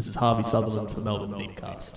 [0.00, 1.92] This is Harvey Sutherland for Melbourne Beatcast.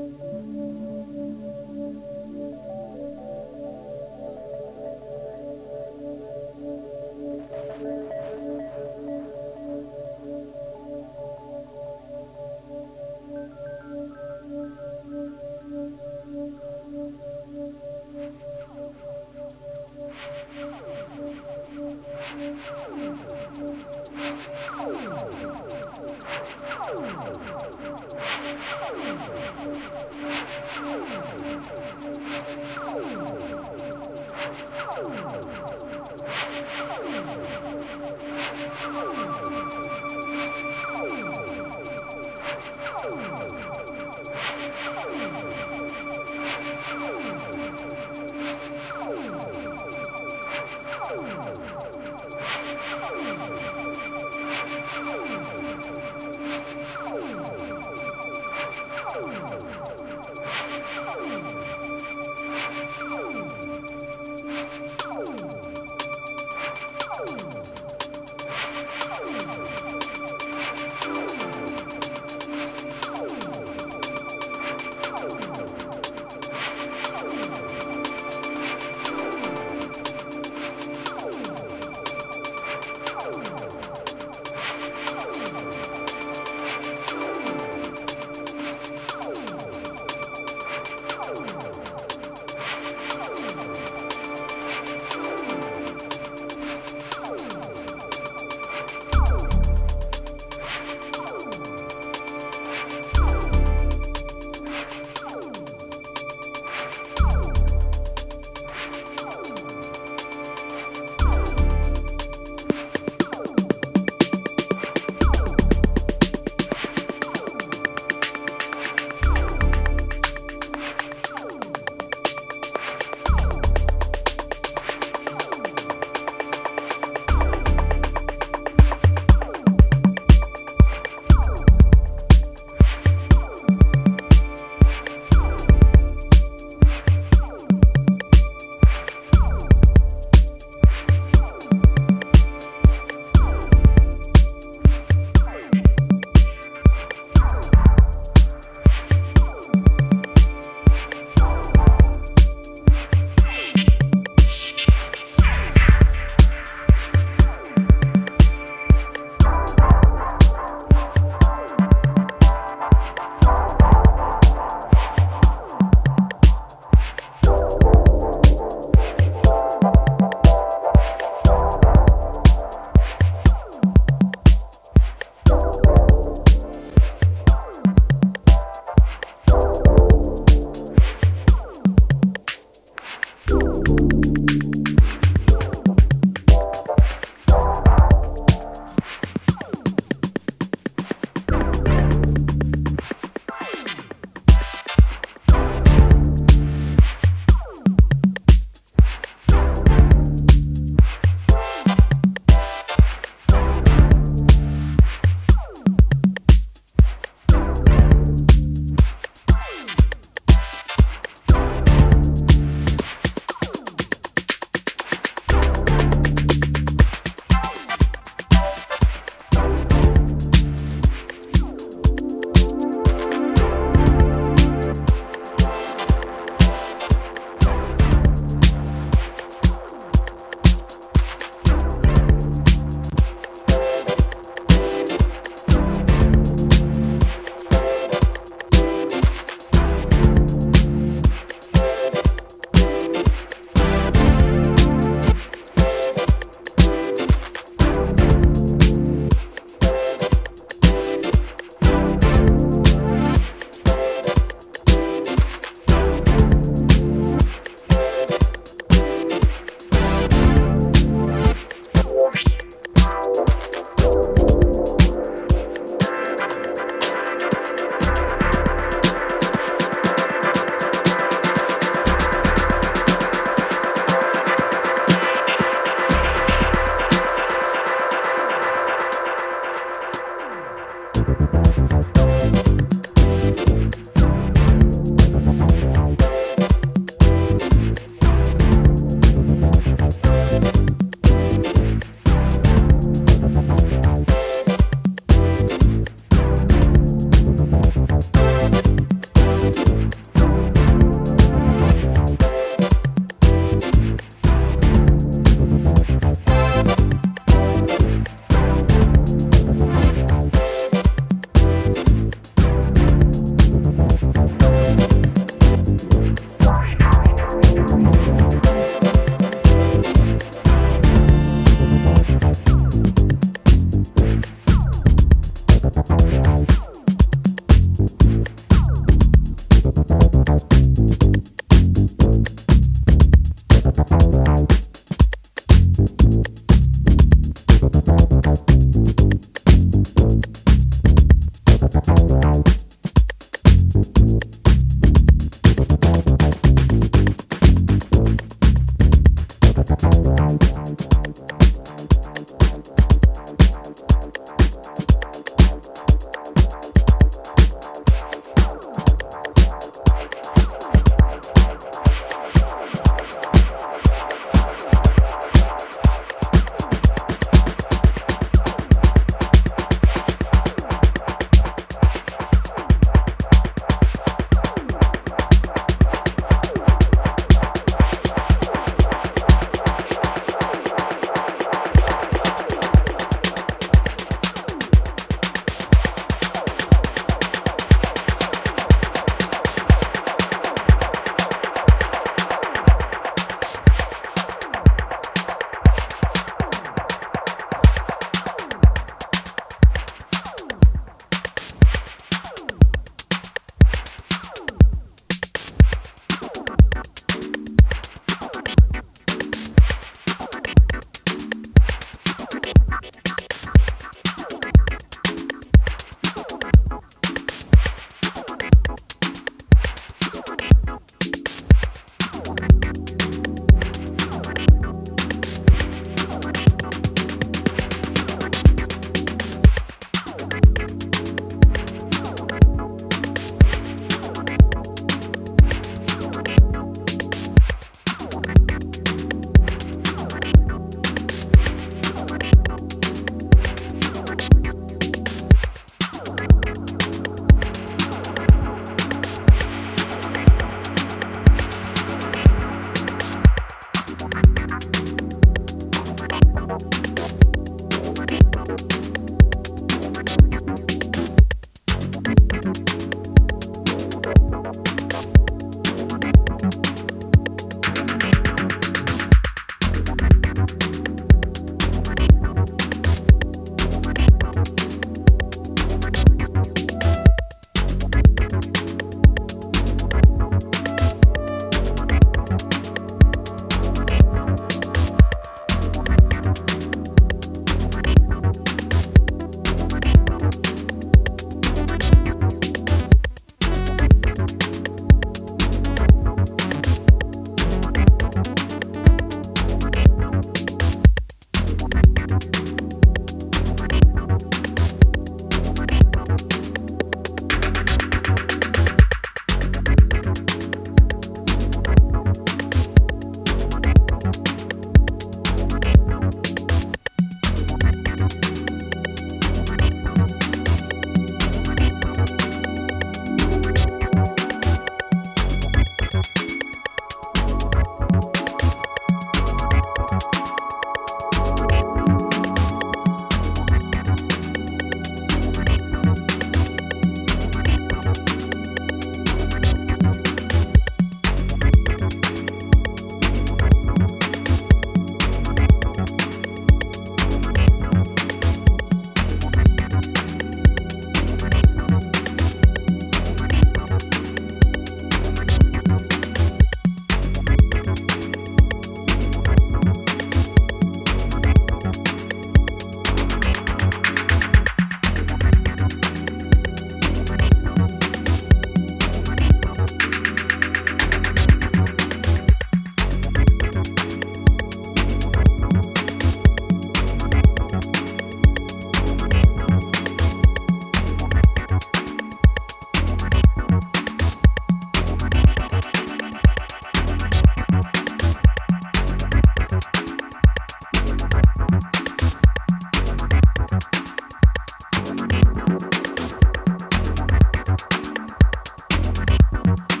[599.63, 600.00] Bye.